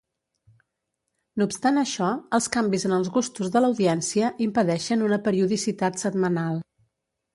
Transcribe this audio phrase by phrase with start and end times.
[1.41, 2.07] No obstant això,
[2.37, 6.59] els canvis en els gustos de l'audiència impedeixen una periodicitat setmanal.